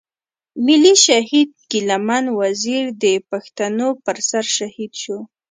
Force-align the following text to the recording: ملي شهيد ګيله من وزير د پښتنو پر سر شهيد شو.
ملي 0.65 0.93
شهيد 1.05 1.49
ګيله 1.69 1.97
من 2.07 2.25
وزير 2.41 2.83
د 3.03 3.05
پښتنو 3.29 3.87
پر 4.05 4.17
سر 4.29 4.45
شهيد 4.57 4.91
شو. 5.01 5.17